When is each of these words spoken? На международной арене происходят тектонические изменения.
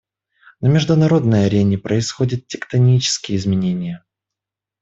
На 0.61 0.67
международной 0.67 1.45
арене 1.45 1.77
происходят 1.77 2.47
тектонические 2.47 3.37
изменения. 3.37 4.03